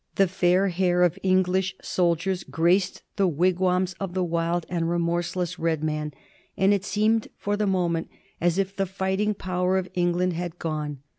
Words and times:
The 0.15 0.27
fair 0.27 0.69
hair 0.69 1.03
of 1.03 1.19
English 1.21 1.75
soldiers 1.79 2.43
graced 2.43 3.03
the 3.17 3.27
wigwams 3.27 3.93
of 3.99 4.15
the 4.15 4.23
wild 4.23 4.65
and 4.67 4.89
re 4.89 4.97
morseless 4.97 5.59
Red 5.59 5.83
Man, 5.83 6.11
and 6.57 6.73
it 6.73 6.83
seemed 6.83 7.27
for 7.37 7.55
the 7.55 7.67
moment 7.67 8.09
as 8.41 8.57
if 8.57 8.75
the 8.75 8.87
fighting 8.87 9.35
power 9.35 9.77
of 9.77 9.89
England 9.93 10.33
had 10.33 10.57
gone. 10.57 11.03